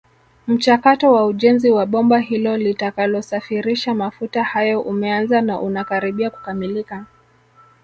Mchakato 0.47 1.11
wa 1.13 1.25
ujenzi 1.25 1.71
wa 1.71 1.85
bomba 1.85 2.19
hilo 2.19 2.57
litakalosafirisha 2.57 3.93
mafuta 3.93 4.43
hayo 4.43 4.81
umeanza 4.81 5.41
na 5.41 5.59
unakaribia 5.59 6.29
kukamilika 6.29 7.05